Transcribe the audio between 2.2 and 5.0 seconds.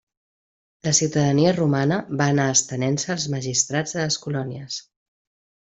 va anar estenent-se als magistrats de les colònies.